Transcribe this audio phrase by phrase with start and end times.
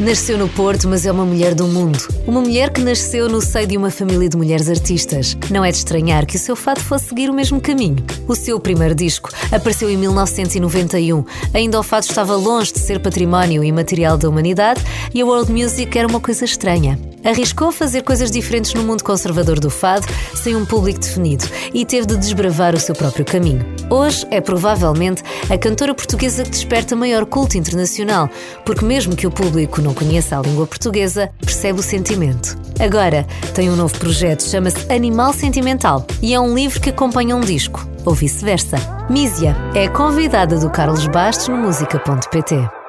[0.00, 1.98] Nasceu no Porto, mas é uma mulher do mundo.
[2.26, 5.36] Uma mulher que nasceu no seio de uma família de mulheres artistas.
[5.50, 8.02] Não é de estranhar que o seu fado fosse seguir o mesmo caminho.
[8.26, 11.22] O seu primeiro disco apareceu em 1991.
[11.52, 14.82] Ainda o fado estava longe de ser património imaterial da humanidade
[15.12, 16.98] e a world music era uma coisa estranha.
[17.24, 21.44] Arriscou fazer coisas diferentes no mundo conservador do fado, sem um público definido,
[21.74, 23.64] e teve de desbravar o seu próprio caminho.
[23.90, 28.30] Hoje é provavelmente a cantora portuguesa que desperta maior culto internacional,
[28.64, 32.56] porque mesmo que o público não conheça a língua portuguesa, percebe o sentimento.
[32.78, 37.40] Agora tem um novo projeto, chama-se Animal Sentimental, e é um livro que acompanha um
[37.40, 38.78] disco, ou vice-versa.
[39.10, 42.79] Mísia é convidada do Carlos Bastos no música.pt.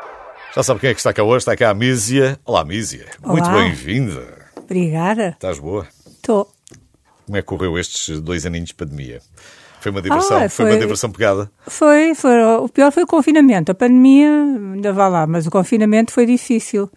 [0.56, 1.38] Já sabe quem é que está cá hoje?
[1.40, 2.38] Está cá a Mísia.
[2.46, 3.06] Olá, Mísia.
[3.24, 3.34] Olá.
[3.34, 4.22] Muito bem-vinda.
[4.58, 5.30] Obrigada.
[5.30, 5.88] Estás boa?
[6.06, 6.52] Estou.
[7.26, 9.22] Como é que correu estes dois aninhos de pandemia?
[9.80, 10.38] Foi uma diversão?
[10.44, 10.66] Ah, foi...
[10.66, 11.50] uma foi- diversão pegada?
[11.68, 13.72] Foi, foi, o pior foi o confinamento.
[13.72, 14.30] A pandemia
[14.74, 16.90] ainda vai lá, mas o confinamento foi difícil.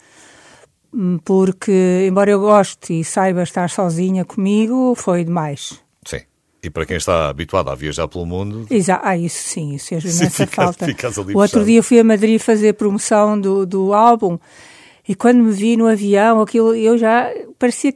[0.92, 5.80] Hum, Porque, embora eu goste e saiba estar sozinha comigo, foi demais.
[6.64, 10.02] E para quem está habituado a viajar pelo mundo, Exa ah, isso sim, isso fez
[10.04, 10.86] Sim, imensa ficas- falta.
[11.34, 14.38] o outro dia fui a Madrid fazer promoção do, do álbum
[15.06, 17.92] e quando me vi no avião, aquilo eu já parecia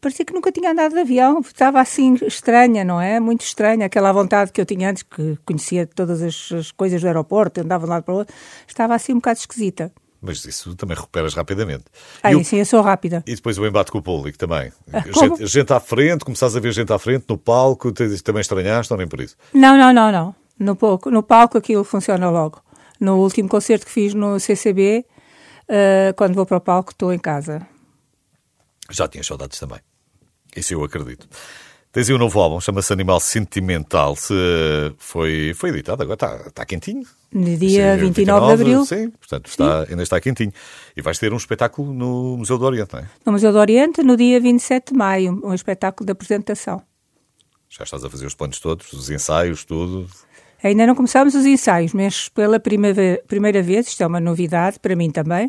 [0.00, 3.18] parecia que nunca tinha andado de avião, estava assim estranha, não é?
[3.18, 7.06] Muito estranha, aquela vontade que eu tinha antes, que conhecia todas as, as coisas do
[7.06, 8.34] aeroporto, andava de um lado para o outro,
[8.68, 9.90] estava assim um bocado esquisita.
[10.24, 11.84] Mas isso também recuperas rapidamente.
[12.22, 13.22] Ah, e, sim, eu sou rápida.
[13.26, 14.72] e depois o embate com o público também.
[15.12, 15.36] como?
[15.36, 18.98] gente, gente à frente, começares a ver gente à frente no palco, também estranhaste ou
[18.98, 19.36] nem por isso?
[19.52, 20.34] Não, não, não, não.
[20.58, 22.62] No, pouco, no palco aquilo funciona logo.
[22.98, 25.04] No último concerto que fiz no CCB,
[25.68, 27.66] eh, quando vou para o palco, estou em casa.
[28.90, 29.80] Já tinha saudades também.
[30.56, 31.28] Isso eu acredito.
[31.94, 34.16] Tens aí um novo álbum, chama-se Animal Sentimental.
[34.16, 34.34] Se
[34.98, 37.06] foi, foi editado, agora está, está quentinho.
[37.32, 38.84] No dia Sim, 29 de abril.
[38.84, 40.52] Sim, portanto está, ainda está quentinho.
[40.96, 43.06] E vais ter um espetáculo no Museu do Oriente, não é?
[43.24, 46.82] No Museu do Oriente, no dia 27 de maio, um espetáculo de apresentação.
[47.68, 50.08] Já estás a fazer os planos todos, os ensaios, tudo.
[50.64, 54.96] Ainda não começámos os ensaios, mas pela primeira, primeira vez, isto é uma novidade para
[54.96, 55.48] mim também,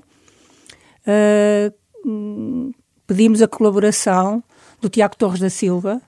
[1.07, 1.73] eh,
[2.05, 2.71] hum,
[3.07, 4.43] pedimos a colaboração
[4.79, 5.99] do Tiago Torres da Silva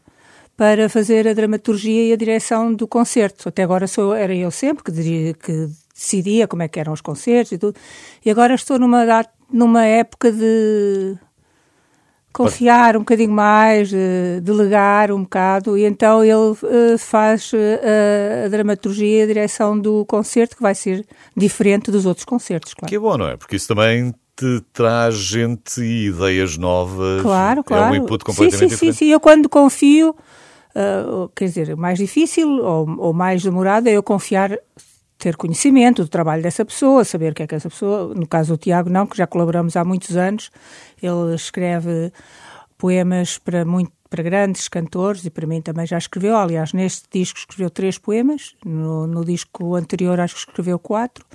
[0.58, 3.48] para fazer a dramaturgia e a direção do concerto.
[3.48, 7.02] Até agora sou, era eu sempre que, diria- que decidia como é que eram os
[7.02, 7.78] concertos e tudo.
[8.26, 9.06] E agora estou numa,
[9.54, 11.16] numa época de
[12.34, 18.50] confiar um bocadinho mais, de delegar um bocado, e então ele eh, faz a, a
[18.50, 22.90] dramaturgia e a direção do concerto, que vai ser diferente dos outros concertos, claro.
[22.90, 23.38] Que é bom, não é?
[23.38, 27.24] Porque isso também te traz gente e ideias novas.
[27.24, 27.96] Claro, claro.
[27.96, 28.94] É um input completamente sim, sim, diferente.
[28.98, 30.16] Sim, sim, eu quando confio,
[30.76, 34.58] ah, quer dizer, mais difícil ou, ou mais demorado é eu confiar,
[35.18, 38.54] ter conhecimento do trabalho dessa pessoa, saber o que é que essa pessoa, no caso
[38.54, 40.52] do Tiago não, que já colaboramos há muitos anos,
[41.02, 42.12] ele escreve
[42.78, 47.40] poemas para muito para grandes cantores e para mim também já escreveu, aliás neste disco
[47.40, 51.26] escreveu três poemas, no, no disco anterior acho que escreveu quatro,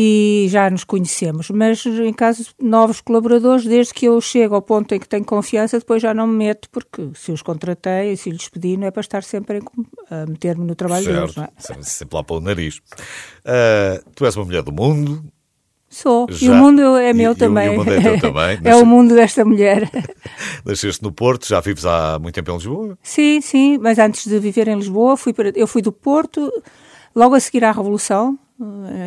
[0.00, 4.62] e já nos conhecemos, mas em caso de novos colaboradores, desde que eu chego ao
[4.62, 8.30] ponto em que tenho confiança, depois já não me meto, porque se os contratei, se
[8.30, 11.48] lhes pedi, não é para estar sempre em- a meter-me no trabalho deles, não é?
[11.82, 12.80] Sempre, lá para o nariz.
[13.44, 15.24] Ah, tu és uma mulher do mundo,
[15.90, 16.52] Sou, e Já.
[16.52, 17.66] o mundo é E- meu e também.
[17.66, 18.58] e o mundo é teu também.
[18.62, 19.90] é o mundo desta mulher.
[20.64, 22.98] nasceste no Porto, já vives há muito tempo em Lisboa.
[23.02, 26.52] Sim, sim, mas antes de viver em Lisboa, fui para, eu fui do Porto,
[27.16, 28.38] logo a seguir à Revolução,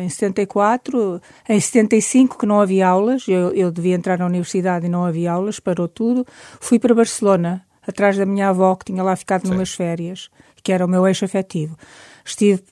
[0.02, 4.88] em 74, em 75, que não havia aulas, eu, eu devia entrar na universidade e
[4.88, 6.26] não havia aulas, parou tudo,
[6.60, 9.52] fui para Barcelona, atrás da minha avó, que tinha lá ficado Sim.
[9.52, 10.30] numas férias,
[10.62, 11.76] que era o meu eixo afetivo.
[12.24, 12.62] Estive,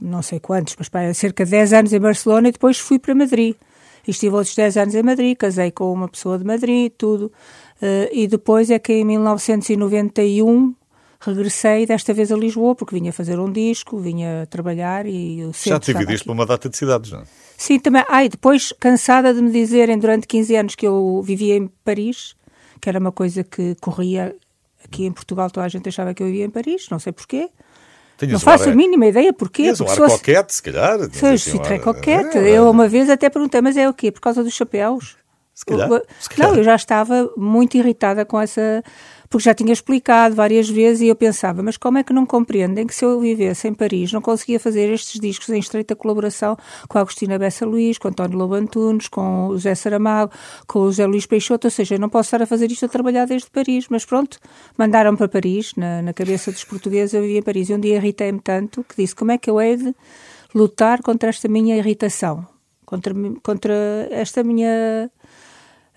[0.00, 3.14] não sei quantos, mas pá, cerca de 10 anos em Barcelona e depois fui para
[3.14, 3.56] Madrid.
[4.06, 7.32] E estive outros 10 anos em Madrid, casei com uma pessoa de Madrid, tudo.
[7.80, 10.74] Eh, e depois é que em 1991
[11.26, 15.78] regressei desta vez a Lisboa, porque vinha fazer um disco, vinha trabalhar e o já
[15.80, 17.24] te dividiste para uma data de cidades, não é?
[17.56, 18.04] Sim, também.
[18.08, 22.34] Ai, depois, cansada de me dizerem durante 15 anos que eu vivia em Paris,
[22.80, 24.34] que era uma coisa que corria
[24.84, 27.48] aqui em Portugal, toda a gente achava que eu vivia em Paris, não sei porquê.
[28.18, 29.62] Tinhas não faço ar- a mínima ideia porquê.
[29.64, 30.98] Tinhas um ar coquete, se calhar.
[31.12, 32.38] Sou assim ar- coquete.
[32.38, 34.12] É, Eu uma vez até perguntei, mas é o quê?
[34.12, 35.16] Por causa dos chapéus?
[35.54, 36.50] Se calhar, Eu- se calhar.
[36.52, 38.82] Não, eu já estava muito irritada com essa.
[39.34, 42.86] Porque já tinha explicado várias vezes e eu pensava, mas como é que não compreendem
[42.86, 46.56] que se eu vivesse em Paris não conseguia fazer estes discos em estreita colaboração
[46.88, 50.30] com a Agostina Bessa Luís, com António Lobo Antunes, com o José Saramago,
[50.68, 52.88] com o José Luís Peixoto, ou seja, eu não posso estar a fazer isto a
[52.88, 54.38] trabalhar desde Paris, mas pronto,
[54.78, 57.96] mandaram para Paris, na, na cabeça dos portugueses eu vivia em Paris, e um dia
[57.96, 59.92] irritei-me tanto que disse, como é que eu hei de
[60.54, 62.46] lutar contra esta minha irritação?
[62.84, 63.74] contra, contra
[64.10, 65.10] esta minha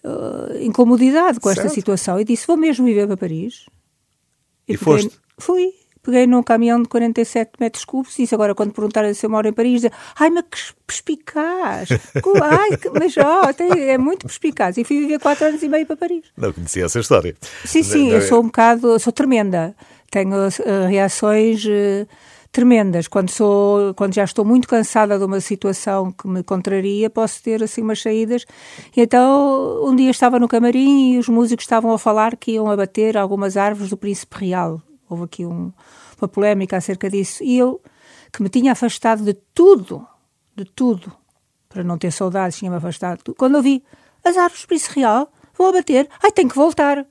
[0.04, 1.66] uh, incomodidade com certo.
[1.66, 3.66] esta situação e disse: Vou mesmo viver para Paris.
[4.68, 5.20] E, e peguei, foste?
[5.38, 5.74] Fui.
[6.04, 9.46] Peguei num caminhão de 47 metros cúbicos e disse agora, quando perguntarem se eu moro
[9.46, 11.90] em Paris, dizer, ai, mas que perspicaz!
[12.42, 13.42] ai, que, mas ó,
[13.78, 14.78] é muito perspicaz.
[14.78, 16.24] E fui viver 4 anos e meio para Paris.
[16.38, 17.36] Não conhecia essa história.
[17.66, 19.76] Sim, sim, eu sou um bocado, sou tremenda.
[20.10, 21.66] Tenho uh, reações.
[21.66, 22.08] Uh,
[22.52, 23.08] tremendas.
[23.08, 27.64] Quando, sou, quando já estou muito cansada de uma situação que me contraria, posso ter
[27.64, 28.46] assim umas saídas.
[28.96, 32.70] E então, um dia estava no camarim e os músicos estavam a falar que iam
[32.70, 34.82] abater algumas árvores do Príncipe Real.
[35.10, 35.72] Houve aqui um,
[36.20, 37.44] uma polémica acerca disso.
[37.44, 37.82] E eu,
[38.32, 40.06] que me tinha afastado de tudo,
[40.56, 41.12] de tudo,
[41.70, 43.36] para não ter saudades, tinha-me afastado.
[43.36, 43.84] Quando eu vi
[44.24, 47.06] as árvores do Príncipe Real, vou abater, ai, tenho que voltar.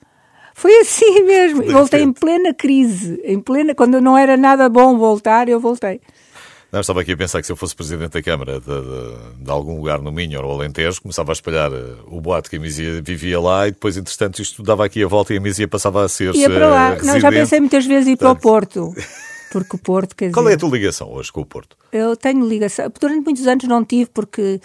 [0.56, 1.62] Foi assim mesmo.
[1.70, 6.00] Voltei em plena crise, em plena, quando não era nada bom voltar, eu voltei.
[6.72, 9.50] Não, estava aqui a pensar que se eu fosse presidente da Câmara de, de, de
[9.50, 12.58] algum lugar no Minho ou no Alentejo, começava a espalhar eh, o boato que a
[12.58, 16.04] Misia vivia lá e depois, entretanto, isto dava aqui a volta e a Misia passava
[16.04, 16.34] a ser.
[16.34, 16.96] Ia para lá.
[17.00, 18.94] Uh, não, já pensei muitas vezes ir para o Porto.
[19.52, 21.76] Porque o Porto, quer Qual dizer, é a tua ligação hoje com o Porto?
[21.92, 22.90] Eu tenho ligação.
[23.00, 24.60] Durante muitos anos não tive, porque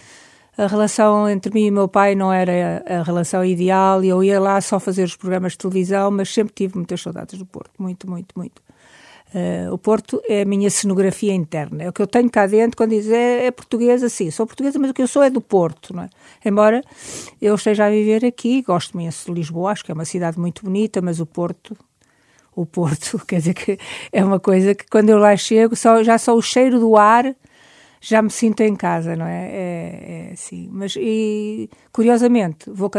[0.58, 4.40] a relação entre mim e meu pai não era a relação ideal e eu ia
[4.40, 8.10] lá só fazer os programas de televisão, mas sempre tive muitas saudades do Porto, muito,
[8.10, 8.62] muito, muito.
[9.34, 12.76] Uh, o Porto é a minha cenografia interna, é o que eu tenho cá dentro
[12.76, 15.40] quando diz é, é portuguesa, sim, sou portuguesa, mas o que eu sou é do
[15.40, 16.10] Porto, não é?
[16.44, 16.84] Embora
[17.42, 20.66] eu esteja a viver aqui, gosto imenso de Lisboa, acho que é uma cidade muito
[20.66, 21.78] bonita, mas o Porto,
[22.54, 23.80] o Porto, quer dizer que
[24.12, 27.34] é uma coisa que quando eu lá chego, só, já só o cheiro do ar
[28.02, 29.46] já me sinto em casa, não é?
[29.46, 30.68] É, é assim.
[30.72, 32.90] Mas, e, curiosamente, vou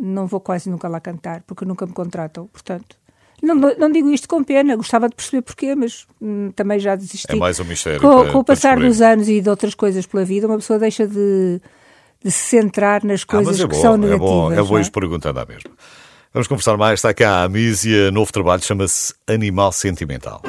[0.00, 2.98] não vou quase nunca lá cantar, porque nunca me contratam, portanto.
[3.42, 7.32] Não, não digo isto com pena, gostava de perceber porquê, mas hum, também já desisti.
[7.32, 8.00] É mais um mistério.
[8.00, 10.78] Com, para, com o passar dos anos e de outras coisas pela vida, uma pessoa
[10.78, 11.60] deixa de,
[12.22, 14.30] de se centrar nas ah, coisas ah, é que bom, são negativas.
[14.30, 15.70] É bom, é bom ir perguntando à mesma.
[16.34, 16.98] Vamos conversar mais.
[16.98, 20.42] Está cá a Mísia, novo trabalho, chama-se Animal Sentimental.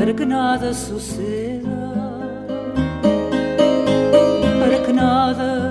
[0.00, 1.68] Para que nada suceda,
[4.58, 5.69] para que nada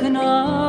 [0.00, 0.59] para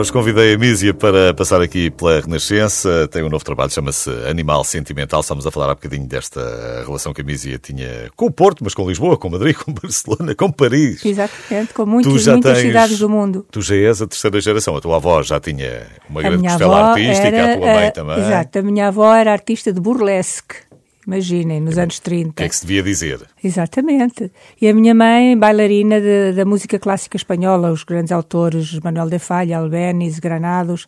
[0.00, 3.06] Hoje convidei a Mísia para passar aqui pela Renascença.
[3.08, 5.20] Tem um novo trabalho, chama-se Animal Sentimental.
[5.20, 6.40] Estamos a falar há bocadinho desta
[6.86, 10.34] relação que a Mísia tinha com o Porto, mas com Lisboa, com Madrid, com Barcelona,
[10.34, 11.04] com Paris.
[11.04, 13.44] Exatamente, com muitas, muitas tens, cidades do mundo.
[13.52, 14.74] Tu já és a terceira geração.
[14.74, 18.18] A tua avó já tinha uma grande costela artística, era, a tua mãe também.
[18.20, 20.69] Exato, a minha avó era artista de burlesque.
[21.06, 22.30] Imaginem, nos anos 30.
[22.30, 23.26] O que é que se devia dizer?
[23.42, 24.30] Exatamente.
[24.60, 29.18] E a minha mãe, bailarina de, da música clássica espanhola, os grandes autores Manuel de
[29.18, 30.86] Falla, Albéniz, Granados,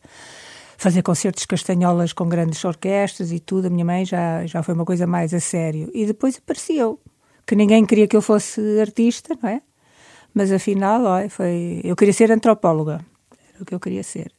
[0.76, 3.69] fazer concertos castanholas com grandes orquestras e tudo.
[3.69, 5.90] A minha mãe já, já foi uma coisa mais a sério.
[5.95, 7.00] E depois apareceu,
[7.47, 9.62] que ninguém queria que eu fosse artista, não é?
[10.35, 11.81] Mas afinal, foi...
[11.85, 13.00] eu queria ser antropóloga.
[13.54, 14.31] Era o que eu queria ser.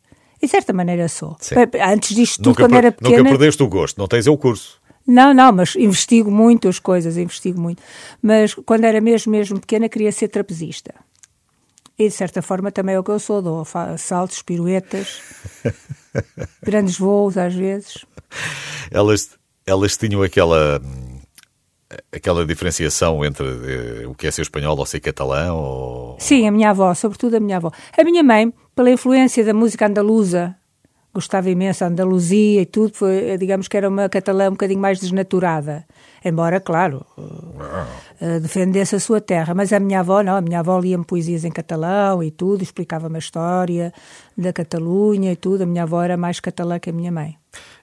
[0.42, 1.38] E de certa maneira sou.
[1.40, 1.56] Sim.
[1.82, 3.18] Antes disto tudo, nunca quando era pequena...
[3.18, 4.82] Nunca perdeste o gosto, não tens é o curso.
[5.06, 7.82] Não, não, mas investigo muito as coisas, investigo muito.
[8.22, 10.94] Mas quando era mesmo, mesmo pequena, queria ser trapezista.
[12.00, 13.66] E de certa forma também é o que eu sou, dou
[13.98, 15.22] saltos, piruetas,
[16.64, 18.06] grandes voos às vezes.
[18.90, 19.32] Elas,
[19.66, 20.82] elas tinham aquela
[22.12, 25.58] aquela diferenciação entre eh, o que é ser espanhol ou ser catalão?
[25.58, 26.18] Ou...
[26.20, 27.72] Sim, a minha avó, sobretudo a minha avó.
[27.98, 30.56] A minha mãe, pela influência da música andaluza,
[31.14, 35.00] gostava imenso da Andaluzia e tudo, foi, digamos que era uma catalã um bocadinho mais
[35.00, 35.86] desnaturada.
[36.26, 39.54] Embora, claro, uh, defendesse a sua terra.
[39.54, 43.16] Mas a minha avó, não, a minha avó lia-me poesias em catalão e tudo, explicava-me
[43.18, 43.94] a história
[44.38, 45.64] da Catalunha e tudo.
[45.64, 47.36] A minha avó era mais catalã que a minha mãe.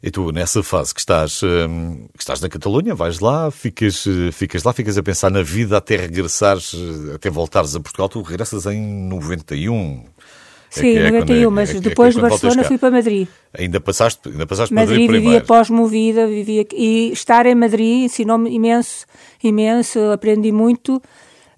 [0.03, 4.65] E tu, nessa fase que estás, hum, que estás na Catalunha, vais lá, ficas, ficas
[4.65, 6.75] lá, ficas a pensar na vida até regressares,
[7.15, 8.09] até voltares a Portugal.
[8.09, 10.05] Tu regressas em 91.
[10.71, 13.27] Sim, é 91, é, mas é, depois de Barcelona fui para Madrid.
[13.59, 15.31] Ainda passaste, ainda passaste Madrid, Madrid primeiro.
[15.33, 19.05] vivia pós-movida, vivia e estar em Madrid ensinou-me imenso,
[19.43, 21.03] imenso, aprendi muito.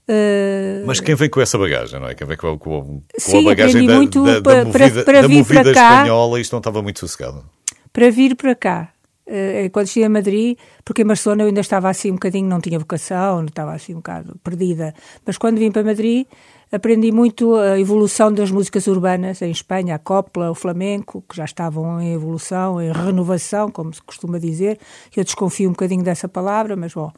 [0.09, 0.87] Uh...
[0.87, 2.14] Mas quem vem com essa bagagem, não é?
[2.14, 5.28] Quem vem com, com, com Sim, a bagagem da, muito da, da, movida, para, para
[5.28, 7.45] vir para cá, espanhola, isto não estava muito sossegado.
[7.92, 8.92] Para vir para cá,
[9.26, 12.62] uh, quando cheguei a Madrid, porque em Barcelona eu ainda estava assim um bocadinho, não
[12.62, 14.95] tinha vocação, estava assim um bocado perdida,
[15.26, 16.26] mas quando vim para Madrid
[16.73, 21.45] aprendi muito a evolução das músicas urbanas em Espanha, a copla, o flamenco, que já
[21.45, 24.79] estavam em evolução, em renovação, como se costuma dizer.
[25.14, 27.12] Eu desconfio um bocadinho dessa palavra, mas bom,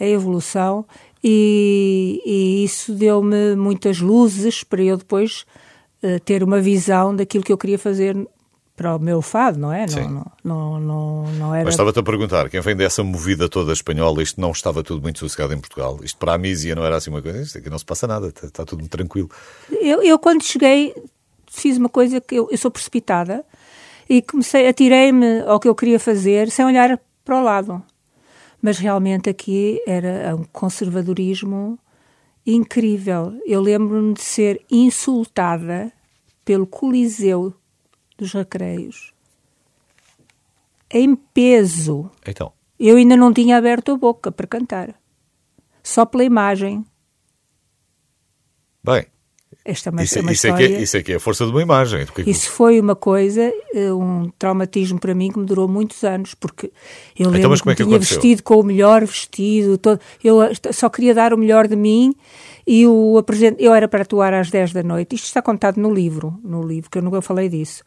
[0.00, 0.86] a evolução.
[1.22, 5.44] E, e isso deu-me muitas luzes para eu depois
[6.02, 8.16] uh, ter uma visão daquilo que eu queria fazer
[8.76, 9.86] para o meu fado, não é?
[9.86, 11.64] Não, não, não, não, não era...
[11.64, 15.18] Mas estava-te a perguntar, quem vem dessa movida toda espanhola, isto não estava tudo muito
[15.18, 15.98] sossegado em Portugal?
[16.02, 17.40] Isto para a Mísia não era assim uma coisa?
[17.40, 19.30] Isto aqui não se passa nada, está, está tudo muito tranquilo.
[19.80, 20.94] Eu, eu, quando cheguei,
[21.50, 23.42] fiz uma coisa que eu, eu sou precipitada
[24.08, 27.82] e comecei, atirei-me ao que eu queria fazer sem olhar para o lado.
[28.60, 31.78] Mas realmente aqui era um conservadorismo
[32.46, 33.32] incrível.
[33.46, 35.90] Eu lembro-me de ser insultada
[36.44, 37.54] pelo Coliseu
[38.16, 39.14] dos recreios
[40.90, 42.10] em peso.
[42.26, 42.52] Então.
[42.78, 44.94] Eu ainda não tinha aberto a boca para cantar.
[45.82, 46.84] Só pela imagem.
[48.82, 49.06] Bem.
[49.66, 50.64] Esta é uma, isso, uma isso, história...
[50.64, 52.06] é que é, isso é que é a força de uma imagem.
[52.24, 56.70] Isso foi uma coisa, eh, um traumatismo para mim que me durou muitos anos, porque
[57.18, 58.20] eu lembro então, que, é que tinha aconteceu?
[58.20, 60.38] vestido com o melhor vestido, todo, eu
[60.72, 62.14] só queria dar o melhor de mim
[62.64, 63.56] e o apresent...
[63.58, 65.16] eu era para atuar às 10 da noite.
[65.16, 67.82] Isto está contado no livro, no livro, que eu nunca falei disso,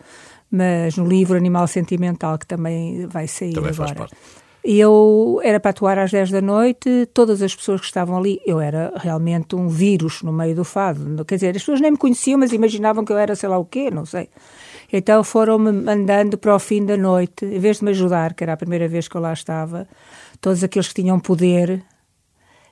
[0.52, 3.88] mas no livro Animal Sentimental, que também vai sair também agora.
[3.88, 4.16] Faz parte.
[4.64, 8.42] E eu era para atuar às 10 da noite, todas as pessoas que estavam ali,
[8.46, 11.24] eu era realmente um vírus no meio do fado.
[11.24, 13.66] Quer dizer, as pessoas nem me conheciam, mas imaginavam que eu era sei lá o
[13.66, 14.30] quê, não sei.
[14.92, 18.54] Então foram-me mandando para o fim da noite, em vez de me ajudar, que era
[18.54, 19.88] a primeira vez que eu lá estava,
[20.42, 21.82] todos aqueles que tinham poder,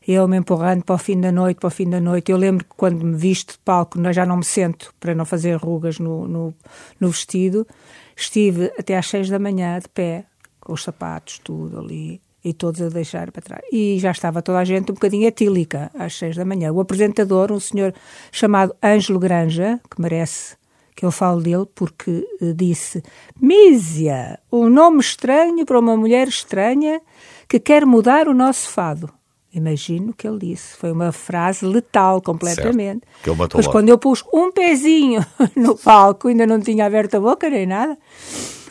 [0.08, 2.32] eu me empurrando para o fim da noite, para o fim da noite.
[2.32, 5.56] Eu lembro que quando me visto de palco, já não me sento para não fazer
[5.56, 6.54] rugas no, no,
[7.00, 7.68] no vestido,
[8.16, 10.26] estive até às seis da manhã de pé,
[10.68, 13.62] os sapatos, tudo ali, e todos a deixar para trás.
[13.72, 16.72] E já estava toda a gente um bocadinho etílica às seis da manhã.
[16.72, 17.94] O apresentador, um senhor
[18.32, 20.56] chamado Ângelo Granja, que merece
[20.96, 23.04] que eu falo dele, porque eh, disse:
[23.40, 27.02] Mísia, um nome estranho para uma mulher estranha
[27.48, 29.12] que quer mudar o nosso fado.
[29.54, 30.76] Imagino o que ele disse.
[30.76, 33.02] Foi uma frase letal completamente.
[33.06, 33.24] Certo.
[33.24, 33.78] Que ele matou Mas logo.
[33.78, 37.98] quando eu pus um pezinho no palco, ainda não tinha aberto a boca nem nada,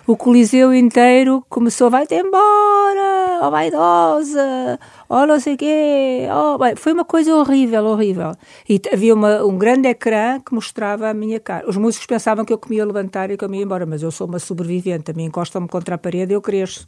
[0.06, 6.28] o Coliseu inteiro começou, vai-te embora, ó vaidosa, ó não sei o quê.
[6.60, 8.32] bem, foi uma coisa horrível, horrível.
[8.68, 11.68] E havia uma, um grande ecrã que mostrava a minha cara.
[11.68, 14.10] Os músicos pensavam que eu comia levantar e que eu me ia embora, mas eu
[14.12, 16.86] sou uma sobrevivente, a mim encostam-me contra a parede e eu cresço.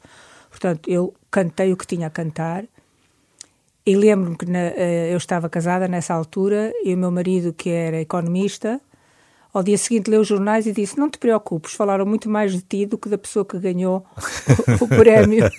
[0.50, 2.64] Portanto, eu cantei o que tinha a cantar.
[3.84, 7.70] E lembro-me que na- eh, eu estava casada nessa altura e o meu marido, que
[7.70, 8.80] era economista,
[9.58, 12.62] ao dia seguinte leu os jornais e disse: Não te preocupes, falaram muito mais de
[12.62, 14.04] ti do que da pessoa que ganhou
[14.80, 15.50] o, o prémio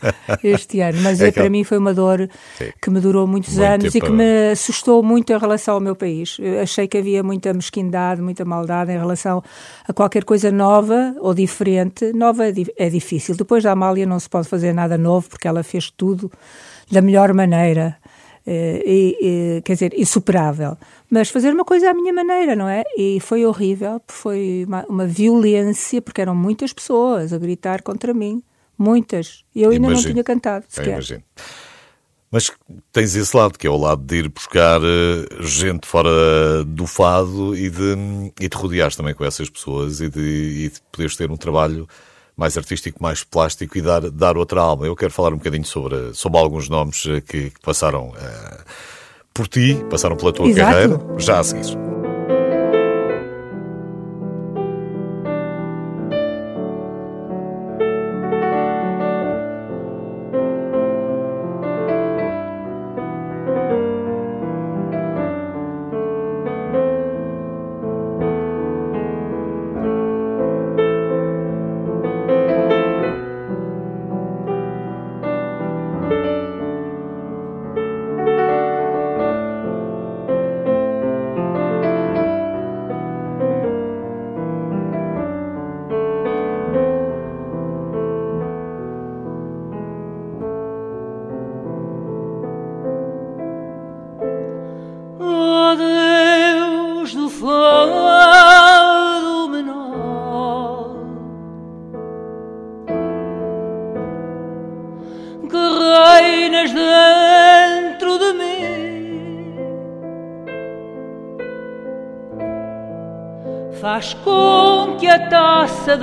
[0.43, 0.99] este ano.
[1.01, 2.71] Mas É é, para mim foi uma dor Sim.
[2.81, 5.95] que me durou muitos Muito anos e que me assustou muito em relação ao meu
[5.95, 6.37] país.
[6.39, 9.43] Eu achei que havia muita mesquindade, muita maldade em relação
[9.87, 12.11] a qualquer coisa nova ou diferente.
[12.13, 13.35] Nova é, é difícil.
[13.35, 16.31] Depois da Amália não se pode fazer nada novo porque ela fez tudo
[16.91, 17.97] da melhor maneira.
[18.51, 20.75] Eh, e, e, quer dizer, insuperável.
[21.07, 22.83] Mas fazer uma coisa à minha maneira, não é?
[22.97, 28.41] E foi horrível, foi uma, uma violência, porque eram muitas pessoas a gritar contra mim.
[28.75, 29.43] Muitas.
[29.53, 30.07] E eu ainda Imagino.
[30.07, 30.93] não tinha cantado, Eu sequer.
[30.93, 31.23] imagino.
[32.31, 32.51] Mas
[32.91, 37.55] tens esse lado, que é o lado de ir buscar eh, gente fora do fado
[37.55, 37.95] e de,
[38.39, 41.87] e de rodeares também com essas pessoas e de, e de poderes ter um trabalho
[42.39, 44.85] mais artístico, mais plástico e dar, dar outra alma.
[44.85, 48.57] Eu quero falar um bocadinho sobre, sobre alguns nomes eh, que, que passaram eh,
[49.33, 50.71] por ti, passaram pela tua Exato.
[50.71, 51.88] carreira, já a seguir.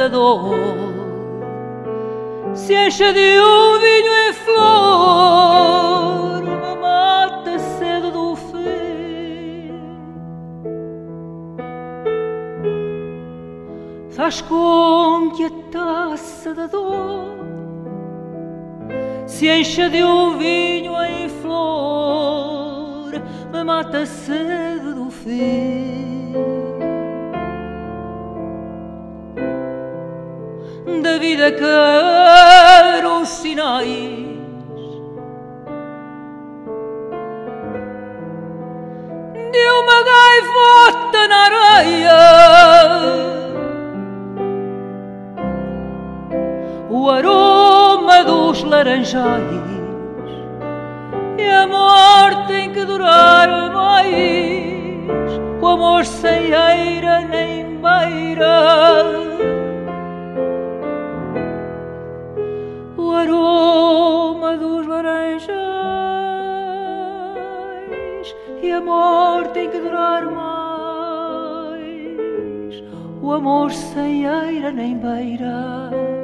[0.07, 0.55] Taça da dor
[2.55, 2.75] se
[31.53, 34.27] quero sinais
[39.53, 42.23] de uma gaivota na areia.
[46.91, 49.67] O aroma dos laranjais
[51.39, 55.07] e a morte tem que durar mais.
[55.61, 59.26] O amor sem eira nem beira.
[68.77, 71.77] Amor tem que durar mais.
[73.23, 76.16] O amor sem eira nem beira.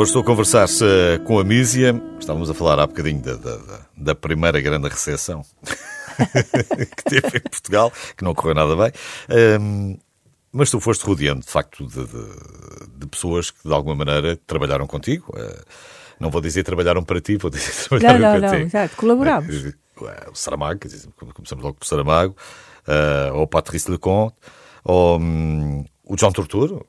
[0.00, 0.66] Hoje estou a conversar
[1.26, 1.94] com a Mísia.
[2.18, 3.58] Estávamos a falar há bocadinho da, da,
[3.94, 5.44] da primeira grande recessão
[6.96, 8.92] que teve em Portugal, que não correu nada bem.
[9.60, 9.98] Um,
[10.50, 14.86] mas tu foste rodeando, de facto, de, de, de, pessoas que, de alguma maneira, trabalharam
[14.86, 15.34] contigo.
[15.36, 15.62] Uh,
[16.18, 18.64] não vou dizer trabalharam para ti, vou dizer trabalharam não, não, para não, ti.
[18.64, 19.54] Exato, colaborámos.
[20.32, 20.80] O Saramago,
[21.34, 22.34] começamos logo por Saramago,
[22.88, 24.34] uh, ou Patrice Leconte,
[24.82, 26.86] ou um, o John Torturo,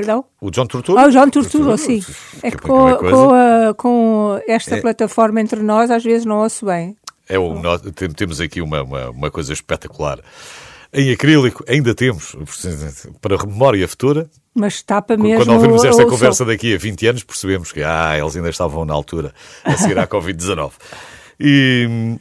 [0.00, 0.24] Perdão?
[0.40, 0.98] O John Torturo?
[0.98, 2.02] Ah, o John Torturo, sim.
[2.42, 4.80] É que com, com, a, com esta é.
[4.80, 6.96] plataforma entre nós, às vezes não ouço bem.
[7.28, 7.82] É o, nós,
[8.16, 10.18] temos aqui uma, uma, uma, coisa espetacular.
[10.90, 12.34] Em acrílico, ainda temos,
[13.20, 14.28] para memória futura.
[14.54, 15.44] Mas tapa mesmo.
[15.44, 18.94] Quando ouvimos esta conversa daqui a 20 anos, percebemos que ah, eles ainda estavam na
[18.94, 20.72] altura a seguir à Covid-19.
[21.38, 22.16] E,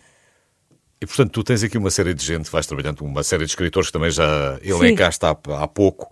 [1.02, 3.88] e, portanto, tu tens aqui uma série de gente, vais trabalhando, uma série de escritores
[3.88, 6.10] que também já elencaste há, há pouco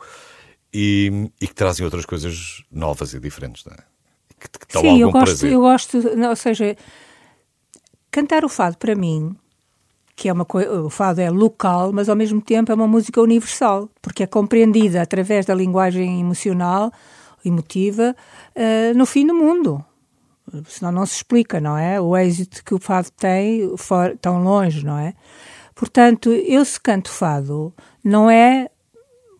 [0.79, 3.77] e, e que trazem outras coisas novas e diferentes, não é?
[4.39, 5.51] Que, que Sim, eu gosto, prazer.
[5.51, 6.77] eu gosto, ou seja,
[8.11, 9.35] cantar o fado para mim,
[10.15, 13.19] que é uma coisa, o fado é local, mas ao mesmo tempo é uma música
[13.19, 16.93] universal, porque é compreendida através da linguagem emocional,
[17.43, 18.15] emotiva,
[18.55, 19.83] uh, no fim do mundo.
[20.67, 21.99] Senão não se explica, não é?
[21.99, 25.15] O êxito que o fado tem for, tão longe, não é?
[25.73, 28.69] Portanto, eu se canto fado, não é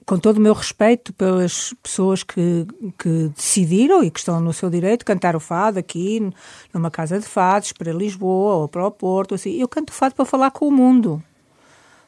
[0.07, 2.65] com todo o meu respeito pelas pessoas que,
[2.97, 6.31] que decidiram e que estão no seu direito cantar o fado aqui
[6.73, 10.23] numa casa de fados para Lisboa ou para o Porto, assim, eu canto fado para
[10.23, 11.21] falar com o mundo,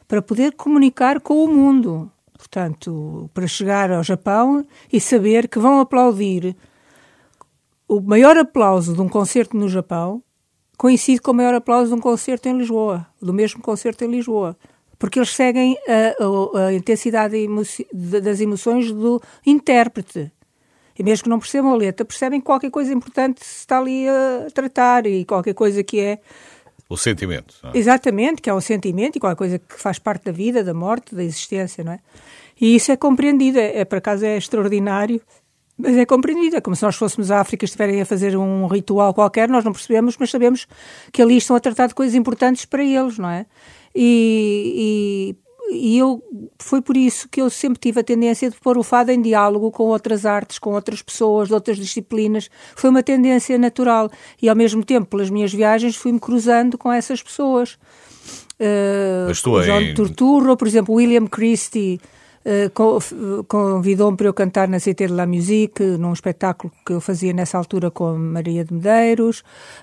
[0.08, 2.10] para poder comunicar com o mundo.
[2.38, 6.56] Portanto, para chegar ao Japão e saber que vão aplaudir.
[7.86, 10.24] O maior aplauso de um concerto no Japão
[10.78, 14.56] coincide com o maior aplauso de um concerto em Lisboa, do mesmo concerto em Lisboa
[15.00, 17.36] porque eles seguem a, a, a intensidade
[18.22, 20.32] das emoções do intérprete.
[20.98, 24.48] E mesmo que não percebam a letra, percebem qualquer coisa importante se está ali a
[24.54, 26.20] tratar e qualquer coisa que é.
[26.90, 27.56] O sentimento.
[27.64, 27.78] É?
[27.78, 31.16] Exatamente, que é o sentimento e qualquer coisa que faz parte da vida, da morte,
[31.16, 32.00] da existência, não é?
[32.60, 35.22] E isso é compreendido, é, é por acaso é extraordinário,
[35.78, 36.58] mas é compreendido.
[36.58, 39.64] É como se nós fôssemos à África e estiverem a fazer um ritual qualquer, nós
[39.64, 40.68] não percebemos, mas sabemos
[41.14, 43.46] que ali estão a tratar de coisas importantes para eles, não é?
[44.02, 45.36] E,
[45.74, 46.24] e, e, eu
[46.58, 49.70] foi por isso que eu sempre tive a tendência de pôr o fado em diálogo
[49.72, 52.50] com outras artes, com outras pessoas, de outras disciplinas.
[52.78, 54.10] Foi uma tendência natural
[54.42, 57.78] e ao mesmo tempo, pelas minhas viagens, fui-me cruzando com essas pessoas.
[58.58, 59.94] Uh, João em...
[59.94, 62.19] Torturro, por exemplo, William Christie, eh,
[63.48, 67.58] convidou-me para eu cantar na CT de la Musique, num espetáculo que eu fazia nessa
[67.58, 69.40] altura com Maria de Medeiros,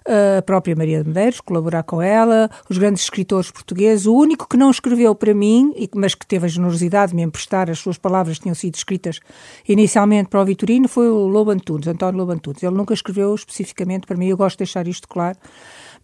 [0.08, 4.06] uh, a própria Maria de Medeiros, colaborar com ela, os grandes escritores portugueses.
[4.06, 7.70] O único que não escreveu para mim, mas que teve a generosidade de me emprestar,
[7.70, 9.20] as suas palavras tinham sido escritas
[9.68, 12.62] inicialmente para o Vitorino, foi o Lobo Antunes, António Lobo Antunes.
[12.62, 15.36] Ele nunca escreveu especificamente para mim, eu gosto de deixar isto claro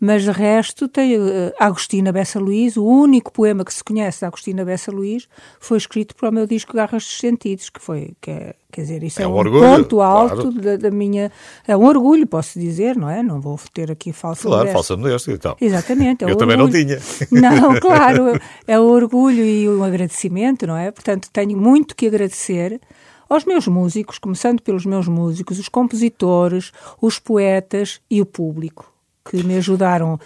[0.02, 4.24] mas de resto tem uh, Agostina Bessa Luís, o único poema que se conhece de
[4.24, 5.28] Agostina Bessa Luís
[5.60, 9.04] foi escrito para o meu disco Garras dos Sentidos, que foi, que é, quer dizer,
[9.04, 10.52] isso é, é um, orgulho, ponto alto claro.
[10.60, 11.30] da, da, minha,
[11.68, 13.22] é um orgulho, posso dizer, não é?
[13.22, 14.72] Não vou ter aqui falsa Claro, modéstia.
[14.74, 15.56] falsa modéstia então.
[15.60, 16.24] Exatamente.
[16.24, 16.80] É Eu um também orgulho.
[16.80, 17.00] não tinha.
[17.30, 20.90] Não, claro, é o orgulho e o agradecimento, não é?
[20.90, 22.80] Portanto, tenho muito que agradecer
[23.28, 28.91] aos meus músicos, começando pelos meus músicos, os compositores, os poetas e o público
[29.24, 30.18] que me ajudaram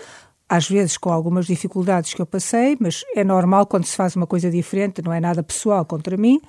[0.49, 4.27] às vezes com algumas dificuldades que eu passei, mas é normal quando se faz uma
[4.27, 6.41] coisa diferente, não é nada pessoal contra mim,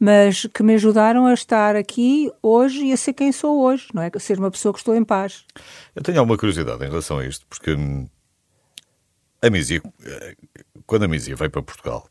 [0.00, 4.02] mas que me ajudaram a estar aqui hoje e a ser quem sou hoje, não
[4.02, 4.10] é?
[4.14, 5.44] A ser uma pessoa que estou em paz.
[5.94, 8.08] Eu tenho alguma curiosidade em relação a isto, porque hum,
[9.42, 10.34] a Mísia, eh,
[10.86, 12.08] quando a Mísia veio para Portugal,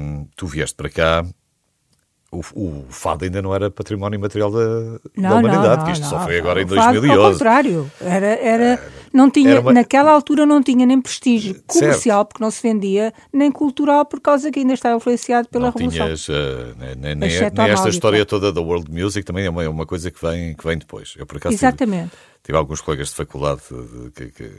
[0.00, 1.24] hum, tu vieste para cá
[2.30, 4.58] o, o, fado ainda não era património material da,
[5.16, 7.10] não, da humanidade, não, não, que isto só foi agora em 2011.
[7.10, 8.82] Ao contrário, era, era,
[9.14, 9.72] não tinha, era uma...
[9.72, 12.28] naquela altura não tinha nem prestígio comercial, certo.
[12.28, 16.04] porque não se vendia, nem cultural, por causa que ainda estava influenciado pela não Revolução.
[16.04, 19.68] Tinhas, uh, nem, nem, nem, esta história toda da world music também é uma, é
[19.68, 21.14] uma coisa que vem, que vem depois.
[21.16, 22.10] Eu, por acaso, Exatamente.
[22.10, 23.62] Tive, tive alguns colegas de faculdade
[24.14, 24.52] que, que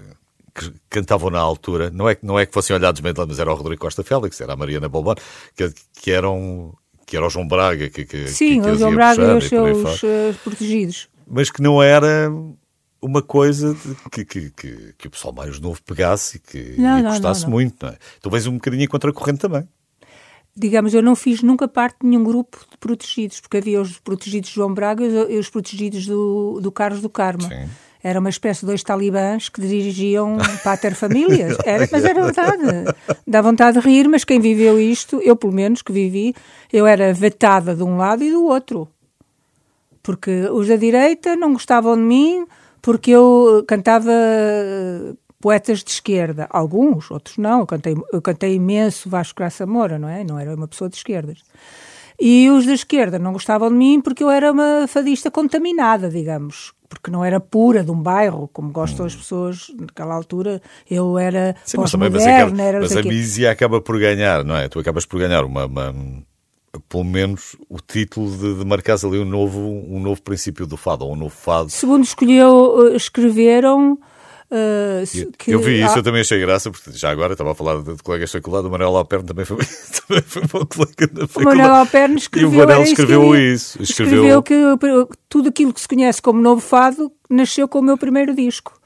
[0.52, 3.52] que cantavam na altura, não é, não é que fossem olhados meio de mas era
[3.52, 5.16] o Rodrigo Costa Félix, era a Mariana Bolbon,
[5.56, 6.74] que, que eram
[7.10, 10.04] que era o João Braga que, que Sim, que, o João Braga e os seus
[10.04, 11.10] uh, protegidos.
[11.28, 12.32] Mas que não era
[13.02, 13.76] uma coisa
[14.12, 17.56] que, que, que, que, o pessoal mais novo pegasse e que não, gostasse não, não,
[17.56, 17.98] muito, não é?
[18.22, 19.68] Tu vens um bocadinho em contracorrente também.
[20.56, 24.50] Digamos, eu não fiz nunca parte de nenhum grupo de protegidos, porque havia os protegidos
[24.50, 27.44] de João Braga e os protegidos do, do Carlos do Carmo.
[27.44, 27.70] Sim.
[28.02, 31.58] Era uma espécie de dois talibãs que dirigiam pater famílias.
[31.66, 32.64] Era, mas era verdade.
[33.28, 36.34] Dá vontade de rir, mas quem viveu isto, eu pelo menos que vivi,
[36.72, 38.88] eu era vetada de um lado e do outro.
[40.02, 42.48] Porque os da direita não gostavam de mim,
[42.82, 46.48] porque eu cantava eh, poetas de esquerda.
[46.50, 47.60] Alguns, outros não.
[47.60, 50.24] Eu cantei, eu cantei imenso Vasco Graça Moura, não é?
[50.24, 51.40] Não era uma pessoa de esquerdas.
[52.20, 56.74] E os da esquerda não gostavam de mim porque eu era uma fadista contaminada, digamos.
[56.90, 59.08] Porque não era pura de um bairro, como gostam hum.
[59.08, 60.62] as pessoas naquela altura.
[60.90, 62.80] Eu era pós-moderna.
[62.80, 64.68] Mas, mas a mísia acaba por ganhar, não é?
[64.68, 65.94] Tu acabas por ganhar uma, uma
[66.88, 71.06] pelo menos o título de, de marcares ali um novo, um novo princípio do fado,
[71.06, 71.70] ou um novo fado.
[71.70, 73.98] Segundo escolheu, eh, escreveram.
[74.52, 77.56] Uh, eu, que, eu vi isso, eu também achei graça, porque já agora estava a
[77.56, 79.58] falar de, de colegas da faculdade, o Manuel Alperno também foi,
[80.08, 81.58] também foi meu colega da faculdade.
[81.58, 83.82] O Manuel Alperno escreveu, e o Manuel escreveu isso.
[83.82, 87.98] Escreveu, escreveu que tudo aquilo que se conhece como novo fado nasceu com o meu
[87.98, 88.79] primeiro disco.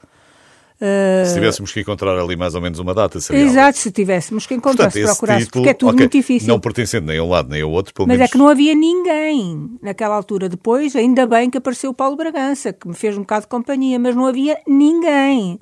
[0.84, 1.24] Uh...
[1.24, 4.52] Se tivéssemos que encontrar ali mais ou menos uma data, seria Exato, se tivéssemos que
[4.52, 6.48] encontrar, Portanto, se procurasse, título, porque é tudo okay, muito difícil.
[6.48, 8.28] Não pertencendo nem a um lado nem ao outro, pelo Mas menos...
[8.28, 10.46] é que não havia ninguém naquela altura.
[10.46, 13.98] Depois, ainda bem que apareceu o Paulo Bragança, que me fez um bocado de companhia,
[13.98, 15.58] mas não havia ninguém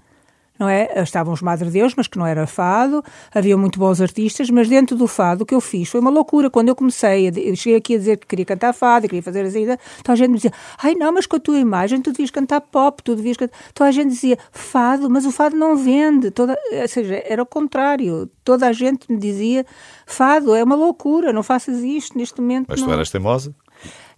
[0.59, 0.89] não é?
[1.03, 3.03] Estavam os Madre Deus, mas que não era fado,
[3.35, 6.51] havia muito bons artistas, mas dentro do fado o que eu fiz foi uma loucura.
[6.51, 9.55] Quando eu comecei, eu cheguei aqui a dizer que queria cantar fado, queria fazer as
[9.55, 12.61] então a gente me dizia, ai não, mas com a tua imagem tu devias cantar
[12.61, 13.57] pop, tu devias cantar...
[13.71, 16.57] Então a gente dizia, fado, mas o fado não vende, toda...
[16.81, 18.31] ou seja, era o contrário.
[18.45, 19.65] Toda a gente me dizia,
[20.07, 22.67] fado, é uma loucura, não faças isto neste momento.
[22.69, 22.89] Mas não.
[22.89, 23.55] tu eras teimosa?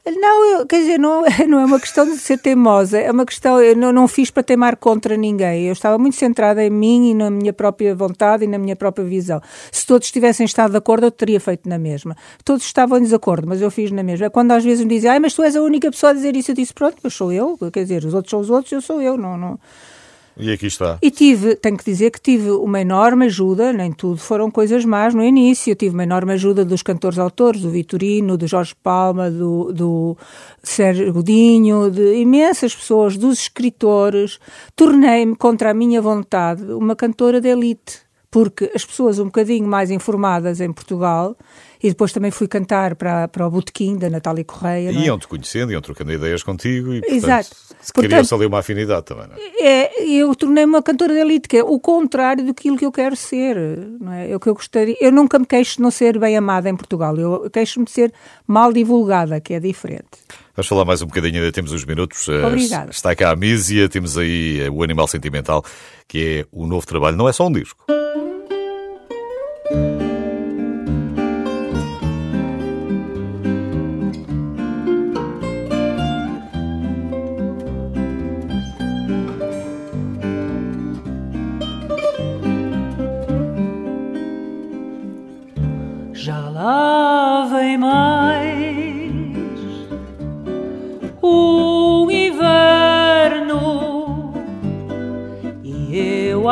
[0.07, 3.59] Não, eu, quer dizer, não, não é uma questão de ser teimosa, é uma questão,
[3.63, 5.65] eu não, não fiz para teimar contra ninguém.
[5.65, 9.03] Eu estava muito centrada em mim e na minha própria vontade e na minha própria
[9.05, 9.41] visão.
[9.73, 12.15] Se todos tivessem estado de acordo, eu teria feito na mesma.
[12.45, 14.27] Todos estavam em desacordo, mas eu fiz na mesma.
[14.27, 16.37] É quando às vezes me dizem, ai, mas tu és a única pessoa a dizer
[16.37, 18.83] isso, eu disse, pronto, mas sou eu, quer dizer, os outros são os outros, eu
[18.83, 19.39] sou eu, não.
[19.39, 19.59] não
[20.37, 20.99] e aqui está.
[21.01, 25.15] E tive, tenho que dizer que tive uma enorme ajuda, nem tudo foram coisas más
[25.15, 25.75] no início.
[25.77, 30.17] Tive uma enorme ajuda dos cantores-autores, do Vitorino, do Jorge Palma, do, do
[30.63, 34.41] Sérgio Godinho, de imensas pessoas, dos escritores.
[34.75, 38.03] Tornei-me, contra a minha vontade, uma cantora de elite.
[38.31, 41.37] Porque as pessoas um bocadinho mais informadas em Portugal
[41.85, 44.91] e depois também fui cantar para, para o Botequim da Natália Correia.
[44.91, 45.01] E é?
[45.01, 47.51] iam-te conhecendo, iam trocando ideias contigo e, portanto, Exato.
[47.93, 49.61] criou-se ali uma afinidade também, não é?
[49.61, 53.15] é eu tornei-me uma cantora de elite, que é o contrário do que eu quero
[53.15, 53.59] ser,
[54.01, 54.33] não é?
[54.33, 57.15] Eu, que eu, gostaria, eu nunca me queixo de não ser bem amada em Portugal,
[57.19, 58.15] eu queixo-me de ser
[58.47, 60.09] mal divulgada, que é diferente.
[60.57, 62.29] Vamos falar mais um bocadinho, ainda temos uns minutos.
[62.29, 62.91] Eh, Obrigada.
[62.91, 65.63] Está cá a Mísia, temos aí eh, o Animal Sentimental,
[66.09, 67.85] que é o novo trabalho, não é só um disco.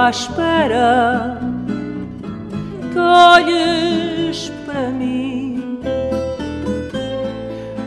[0.02, 1.38] À espera
[2.92, 5.80] que olhes para mim.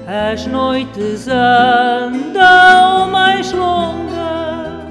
[0.08, 4.86] As noites andam mais longas,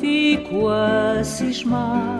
[0.00, 2.11] fico a cismar.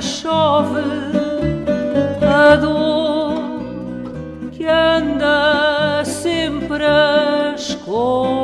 [0.00, 0.82] Chove
[2.22, 3.34] a dor
[4.52, 8.43] que anda sempre a esconder.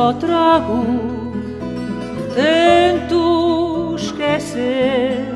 [0.00, 0.82] Só trago,
[2.34, 5.26] tento esquecer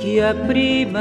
[0.00, 0.94] que a primavera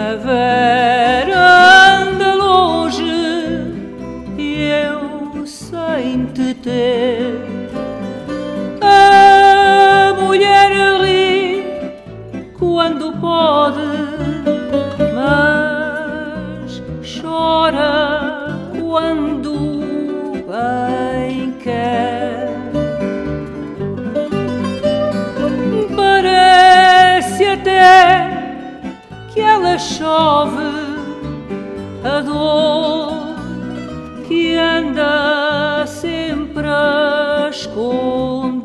[30.23, 30.63] chove
[32.01, 33.35] a dor
[34.25, 38.63] que anda sempre a esconder.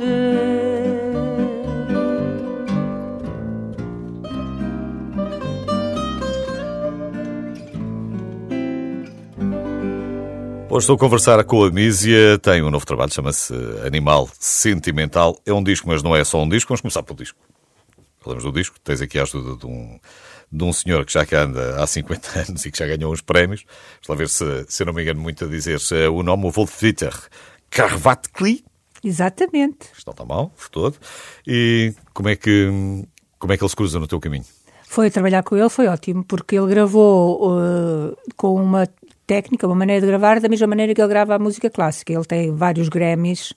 [10.70, 13.52] Hoje estou a conversar com a Mísia, tem um novo trabalho, chama-se
[13.84, 15.36] Animal Sentimental.
[15.44, 16.68] É um disco, mas não é só um disco.
[16.68, 17.36] Vamos começar pelo disco.
[18.20, 19.98] Falamos do disco, tens aqui a ajuda de um,
[20.50, 23.20] de um senhor que já cá anda há 50 anos e que já ganhou uns
[23.20, 23.64] prémios.
[24.06, 25.78] Vamos lá ver se, se eu não me engano muito a dizer
[26.10, 27.14] o nome, o Wolf-Dieter
[27.70, 28.64] Carvatli.
[29.04, 29.88] Exatamente.
[30.06, 30.96] Não está mal, de todo.
[31.46, 32.68] E como é, que,
[33.38, 34.44] como é que ele se cruza no teu caminho?
[34.84, 38.88] Foi trabalhar com ele, foi ótimo, porque ele gravou uh, com uma
[39.26, 42.12] técnica, uma maneira de gravar, da mesma maneira que ele grava a música clássica.
[42.12, 43.52] Ele tem vários Grammys,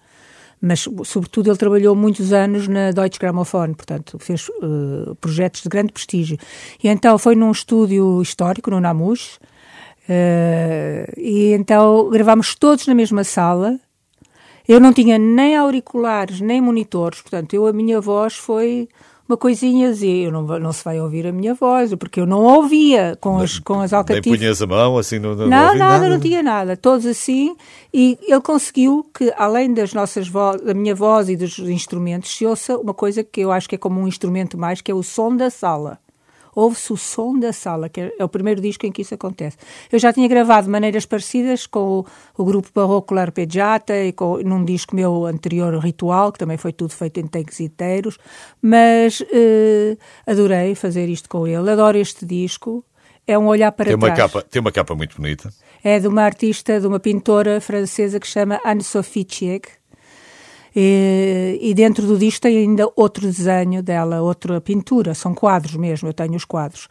[0.62, 5.92] mas sobretudo ele trabalhou muitos anos na Deutsche Grammophon, portanto fez uh, projetos de grande
[5.92, 6.38] prestígio.
[6.84, 9.40] E então foi num estúdio histórico, no Namus,
[10.08, 13.80] uh, e então gravámos todos na mesma sala.
[14.68, 18.88] Eu não tinha nem auriculares, nem monitores, portanto eu, a minha voz foi
[19.32, 22.44] uma coisinha e eu não, não se vai ouvir a minha voz, porque eu não
[22.44, 24.26] ouvia com as, com as alcatifas.
[24.26, 27.56] Nem punhas a mão, assim, não, não, não, nada, nada, não tinha nada, todos assim,
[27.94, 32.78] e ele conseguiu que, além das nossas da minha voz e dos instrumentos, se ouça
[32.78, 35.36] uma coisa que eu acho que é como um instrumento mais, que é o som
[35.36, 35.98] da sala.
[36.56, 39.58] Ouve-se o som da sala, que é o primeiro disco em que isso acontece.
[39.92, 42.06] Eu já tinha gravado maneiras parecidas com o,
[42.38, 46.94] o grupo Barroco L'Arpeggiata e com, num disco meu anterior, Ritual, que também foi tudo
[46.94, 48.18] feito em takes inteiros,
[48.62, 52.84] mas eh, adorei fazer isto com ele, adoro este disco.
[53.26, 54.20] É um olhar para tem uma trás.
[54.20, 55.54] Capa, tem uma capa muito bonita.
[55.84, 59.68] É de uma artista, de uma pintora francesa que chama Anne-Sophie Chieg.
[60.76, 66.08] E, e, dentro do disco tem ainda outro desenho dela, outra pintura, são quadros mesmo,
[66.08, 66.88] eu tenho os quadros.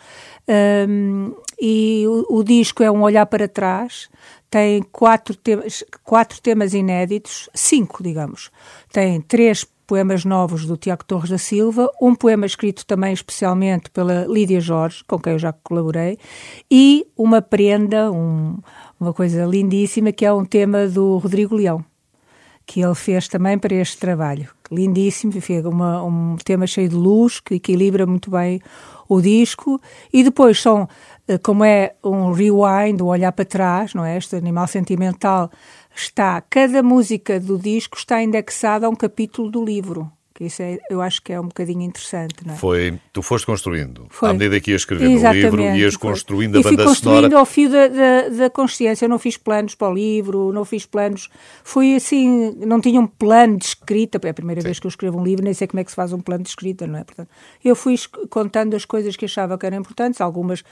[0.89, 4.11] Um, e o, o, disco é um olhar para trás,
[4.51, 8.51] tem quatro temas, quatro temas inéditos, cinco, digamos.
[8.93, 14.25] Tem três poemas novos do Tiago Torres da Silva, um poema escrito também especialmente pela
[14.27, 16.19] Lídia Jorge, com quem eu já colaborei,
[16.71, 18.59] e uma prenda, um,
[19.01, 21.85] uma coisa lindíssima, que é um tema do Rodrigo Leão
[22.67, 24.49] que ele fez também para este trabalho.
[24.71, 25.33] Lindíssimo,
[25.65, 28.61] uma, um tema cheio de luz, que equilibra muito bem
[29.09, 29.81] o disco.
[30.13, 30.89] E depois são,
[31.43, 34.17] como é um rewind, um olhar para trás, não é?
[34.17, 35.51] Este animal sentimental
[35.95, 40.11] está, cada música do disco está indexada a um capítulo do livro.
[40.41, 42.57] Isso é, eu acho que é um bocadinho interessante, não é?
[42.57, 44.07] Foi, tu foste construindo.
[44.09, 44.31] Foi.
[44.31, 47.23] À medida que ias escrevendo Exatamente, o livro, ias construindo a e fui banda construindo
[47.25, 47.39] sonora.
[47.39, 49.05] ao fio da, da, da consciência.
[49.05, 51.29] Eu não fiz planos para o livro, não fiz planos.
[51.63, 54.19] Foi assim, não tinha um plano de escrita.
[54.23, 54.69] É a primeira Sim.
[54.69, 56.43] vez que eu escrevo um livro, nem sei como é que se faz um plano
[56.43, 57.05] de escrita, não é?
[57.05, 57.29] Portanto,
[57.63, 57.97] eu fui
[58.31, 60.65] contando as coisas que achava que eram importantes, algumas.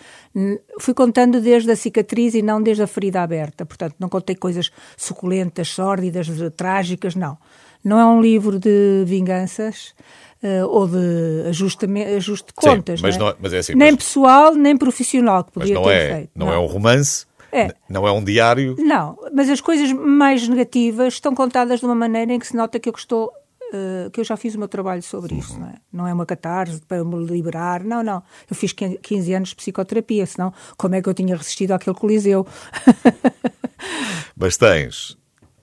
[0.80, 3.66] Fui contando desde a cicatriz e não desde a ferida aberta.
[3.66, 7.36] Portanto, não contei coisas suculentas, sórdidas, trágicas, não.
[7.84, 9.94] Não é um livro de vinganças.
[10.40, 13.30] eh, ou de ajustame- ajuste de Sim, contas, mas não é?
[13.30, 15.90] não é- mas é assim, nem mas- pessoal, nem profissional que Mas podia não ter
[15.90, 16.30] é, feito.
[16.32, 17.74] não é um romance, É.
[17.88, 18.76] não é um diário.
[18.78, 22.78] Não, mas as coisas mais negativas estão contadas de uma maneira em que se nota
[22.78, 23.32] que eu estou
[23.72, 25.40] eh, que eu já fiz o meu trabalho sobre Uhum.
[25.40, 25.74] isso, não é?
[25.92, 28.22] Não é uma catarse para me liberar, não, não.
[28.48, 32.46] Eu fiz 15 anos de psicoterapia, senão como é que eu tinha resistido àquele coliseu?
[34.36, 35.16] Mas tens,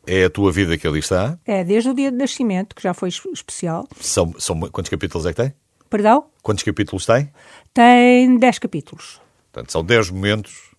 [0.07, 1.37] é a tua vida que ali está.
[1.45, 3.87] é, desde o dia de nascimento, que já foi es- especial.
[3.99, 5.53] São, são quantos capítulos é que tem?
[5.89, 6.25] Perdão?
[6.41, 7.31] Quantos capítulos tem?
[7.73, 9.21] Tem 10 capítulos.
[9.51, 10.71] Portanto, são 10 momentos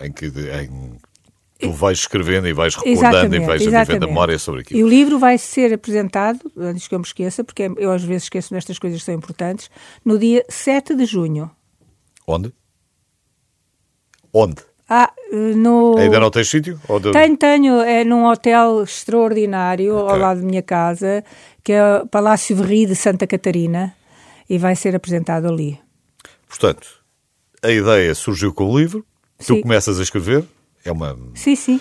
[0.00, 0.96] em que em,
[1.58, 4.86] tu vais escrevendo e vais recordando e vais vivendo a memória sobre E aquilo.
[4.86, 8.54] o livro vai ser apresentado, antes que eu me esqueça, porque eu às vezes esqueço
[8.54, 9.68] nestas coisas que são importantes,
[10.04, 11.50] no dia 7 de junho.
[12.26, 12.52] Onde?
[14.32, 14.62] Onde?
[14.88, 15.12] Ah,
[15.54, 15.96] no...
[15.98, 16.80] Ainda não tens sítio?
[17.02, 17.80] De- Tenho, tenho.
[17.80, 20.10] É num hotel extraordinário Ok.
[20.14, 21.22] ao lado da minha casa,
[21.62, 23.94] que é o Palácio Verri de Santa Catarina,
[24.48, 25.78] e vai ser apresentado ali.
[26.48, 26.88] Portanto,
[27.62, 29.04] a ideia surgiu com o livro,
[29.38, 29.60] tu Sim.
[29.60, 30.42] começas a escrever,
[30.84, 31.16] é uma...
[31.34, 31.80] Sim, sim.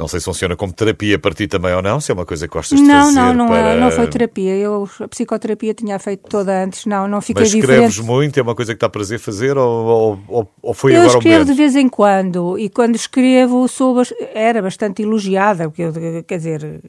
[0.00, 2.48] Não sei se funciona como terapia para ti também ou não, se é uma coisa
[2.48, 3.58] que gostas de Não, fazer não, não, para...
[3.68, 4.56] é, não foi terapia.
[4.56, 6.86] Eu a psicoterapia tinha feito toda antes.
[6.86, 8.02] Não, não fiquei Mas escreves diferente.
[8.10, 11.08] muito, é uma coisa que está a prazer fazer ou, ou, ou- foi Eu agora
[11.14, 11.48] o escrevo momento?
[11.50, 14.02] de vez em quando e quando escrevo sou,
[14.34, 15.92] era bastante elogiada, porque eu,
[16.26, 16.80] quer dizer,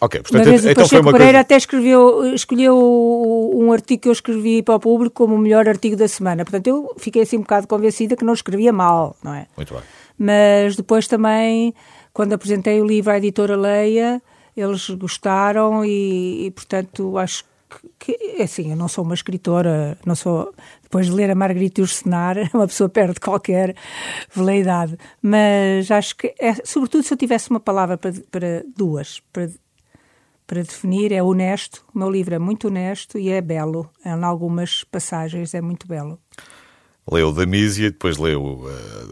[0.00, 1.40] Ok, uma portanto, vez o então foi uma Pereira coisa...
[1.40, 2.76] até escreveu, escolheu
[3.54, 6.44] um artigo que eu escrevi para o público como o melhor artigo da semana.
[6.44, 9.46] Portanto, eu fiquei assim um bocado convencida que não escrevia mal, não é?
[9.56, 9.82] Muito bem.
[10.18, 11.74] Mas depois também,
[12.12, 14.22] quando apresentei o livro à editora Leia,
[14.56, 17.44] eles gostaram e, e, portanto, acho
[17.98, 21.80] que, que, assim, eu não sou uma escritora, não sou, depois de ler a Margarita
[21.80, 23.74] Ursenar, uma pessoa perde qualquer
[24.34, 29.48] veleidade, mas acho que, é, sobretudo se eu tivesse uma palavra para, para duas, para,
[30.46, 34.84] para definir, é honesto, o meu livro é muito honesto e é belo, em algumas
[34.84, 36.18] passagens é muito belo.
[37.10, 38.62] Leu o da Mísia, depois leu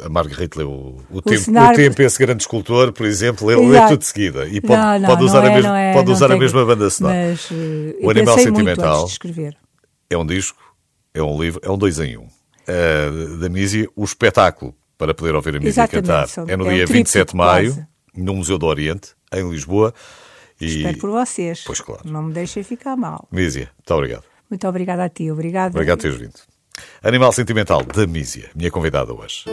[0.01, 3.49] eh, a Margarita, leu o, o, tempo, cenário- o tempo, esse grande escultor, por exemplo,
[3.49, 4.47] leu, leu tudo de seguida.
[4.47, 6.65] E pode, Não, não, pode usar, é, a, mesma, não é, pode usar a mesma
[6.65, 7.17] banda sonora.
[7.31, 9.09] Mas eh, O Animal Sentimental.
[10.09, 10.59] É um disco,
[11.13, 12.29] é um livro, é um dois em um.
[12.69, 13.11] Eh,
[13.41, 16.87] da Mísia, o espetáculo para poder ouvir a Mísia cantar é no é um dia
[16.87, 17.87] tríptico 27 de maio, quase.
[18.17, 19.93] no Museu do Oriente, em Lisboa.
[20.61, 20.67] E...
[20.67, 21.65] Espero por vocês.
[21.67, 22.03] Pois claro.
[22.05, 23.27] Não me deixem ficar mal.
[23.33, 24.25] Mísia, muito obrigado.
[24.49, 25.29] Muito obrigada a ti.
[25.31, 25.75] Obrigada.
[25.75, 26.35] Obrigado por teres vindo.
[27.03, 29.45] Animal Sentimental, da Mísia, minha convidada hoje.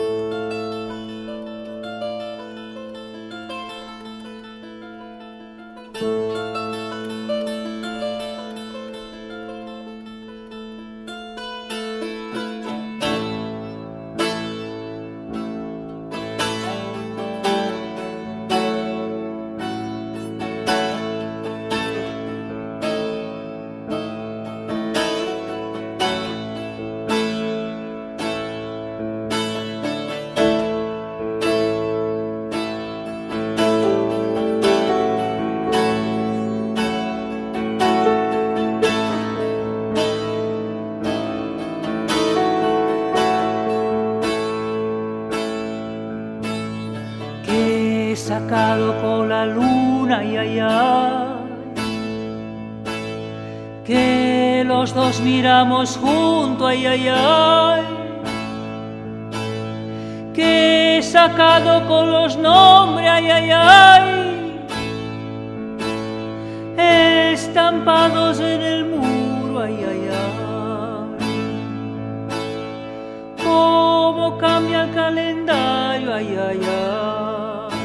[74.40, 77.78] Cambia el calendario, ay, ay, ay.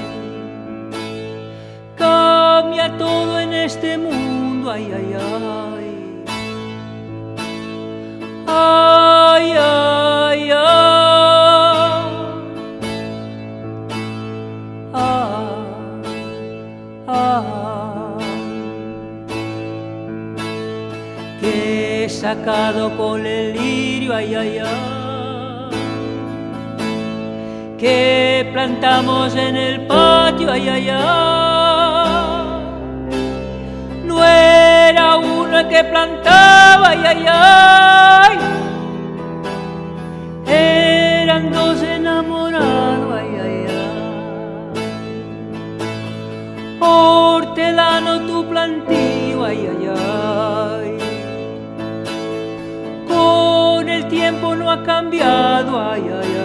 [1.96, 6.22] Cambia todo en este mundo, ay, ay, ay.
[8.46, 10.60] Ay, ay, ay.
[14.92, 15.46] Ay,
[17.06, 17.42] ay.
[21.40, 24.91] Que he sacado con el lirio, ay, ay, ay
[27.82, 31.00] que plantamos en el patio, ay, ay, ay.
[34.04, 38.38] No era uno el que plantaba, ay, ay, ay.
[40.46, 44.84] Eran dos enamorados, ay, ay, ay.
[46.78, 50.98] Hortelano tu plantío, ay, ay, ay.
[53.08, 56.41] Con el tiempo no ha cambiado, ay, ay, ay.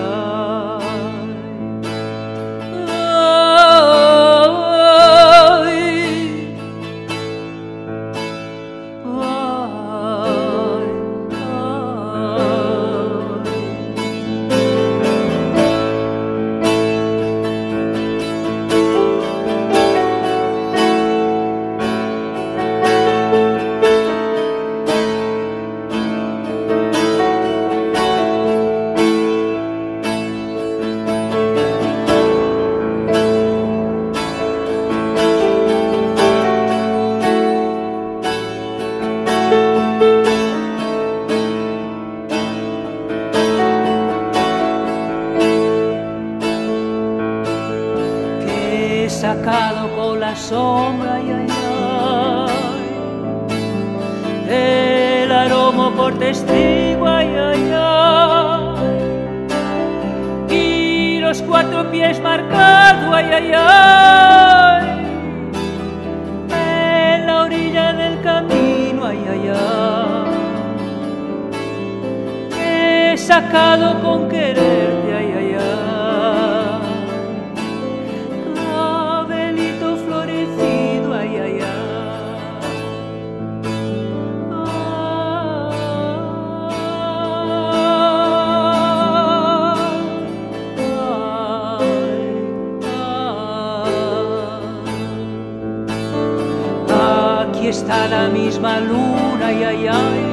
[97.68, 100.24] La misma luna, ay, ay, ay.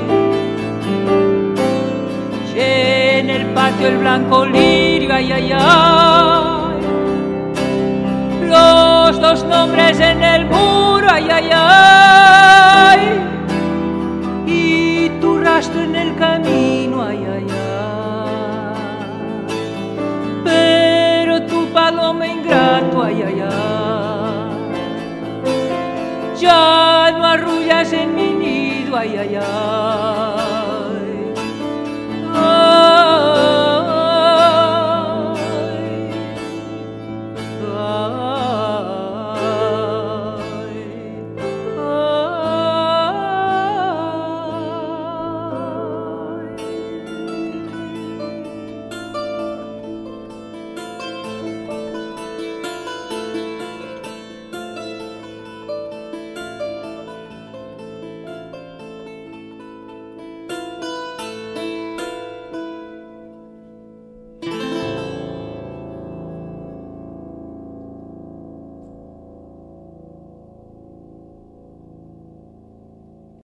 [2.54, 6.80] Y en el patio el blanco lirio, ay, ay, ay.
[8.48, 13.00] Los dos nombres en el muro, ay, ay, ay.
[14.46, 18.76] Y tu rastro en el camino, ay, ay, ay.
[20.44, 23.63] Pero tu paloma ingrato, ay, ay, ay.
[28.94, 30.13] 归呀呀。